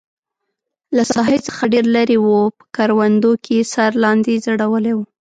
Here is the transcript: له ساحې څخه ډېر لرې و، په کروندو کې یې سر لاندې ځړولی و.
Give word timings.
له 0.95 1.03
ساحې 1.13 1.39
څخه 1.47 1.63
ډېر 1.73 1.85
لرې 1.95 2.17
و، 2.19 2.27
په 2.57 2.63
کروندو 2.75 3.31
کې 3.43 3.53
یې 3.59 3.67
سر 3.73 3.91
لاندې 4.03 4.41
ځړولی 4.45 4.93
و. 4.95 4.99